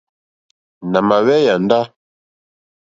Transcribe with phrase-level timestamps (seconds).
[0.93, 1.81] Nà mà hwé yāndá.